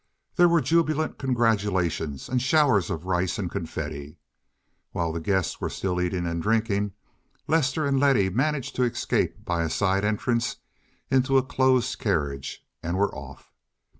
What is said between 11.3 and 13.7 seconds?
a closed carriage, and were off.